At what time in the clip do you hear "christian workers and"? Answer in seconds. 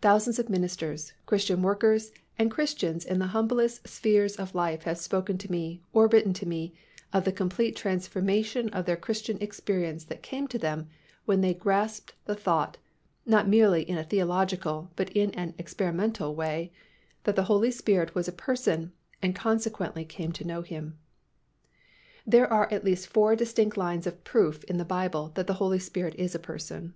1.26-2.50